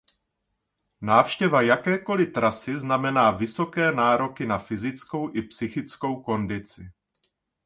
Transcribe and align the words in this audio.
Návštěva 1.01 1.61
jakékoliv 1.61 2.33
trasy 2.33 2.77
znamená 2.79 3.31
vysoké 3.31 3.91
nároky 3.91 4.45
na 4.45 4.57
fyzickou 4.57 5.35
i 5.35 5.41
psychickou 5.41 6.21
kondici. 6.21 6.91